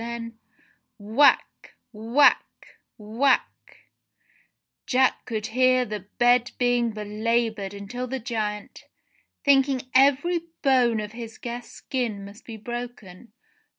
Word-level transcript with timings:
Then— 0.01 0.39
Whack! 0.97 1.75
Whack! 1.91 2.79
Whack! 2.97 3.51
Jack 4.87 5.23
could 5.25 5.45
hear 5.53 5.85
the 5.85 5.99
bed 6.17 6.53
being 6.57 6.89
belaboured 6.89 7.75
until 7.75 8.07
the 8.07 8.17
Giant, 8.17 8.85
thinking 9.45 9.91
every 9.93 10.41
bone 10.63 10.99
of 10.99 11.11
his 11.11 11.37
guest's 11.37 11.75
skin 11.75 12.25
must 12.25 12.45
be 12.47 12.57
broken. 12.57 13.31